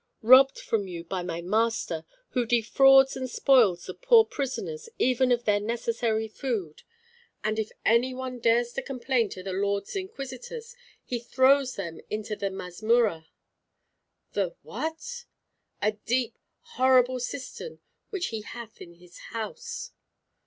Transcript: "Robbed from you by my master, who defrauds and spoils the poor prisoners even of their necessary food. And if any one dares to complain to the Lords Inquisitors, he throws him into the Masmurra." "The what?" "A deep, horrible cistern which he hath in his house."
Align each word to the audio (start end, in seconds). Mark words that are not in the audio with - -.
"Robbed 0.23 0.57
from 0.57 0.87
you 0.87 1.03
by 1.03 1.21
my 1.21 1.43
master, 1.43 2.05
who 2.29 2.47
defrauds 2.47 3.15
and 3.15 3.29
spoils 3.29 3.85
the 3.85 3.93
poor 3.93 4.25
prisoners 4.25 4.89
even 4.97 5.31
of 5.31 5.43
their 5.45 5.59
necessary 5.59 6.27
food. 6.27 6.81
And 7.43 7.59
if 7.59 7.69
any 7.85 8.11
one 8.11 8.39
dares 8.39 8.73
to 8.73 8.81
complain 8.81 9.29
to 9.29 9.43
the 9.43 9.53
Lords 9.53 9.95
Inquisitors, 9.95 10.75
he 11.05 11.19
throws 11.19 11.75
him 11.75 12.01
into 12.09 12.35
the 12.35 12.49
Masmurra." 12.49 13.27
"The 14.31 14.55
what?" 14.63 15.25
"A 15.83 15.91
deep, 15.91 16.35
horrible 16.61 17.19
cistern 17.19 17.77
which 18.09 18.29
he 18.29 18.41
hath 18.41 18.81
in 18.81 18.95
his 18.95 19.19
house." 19.37 19.91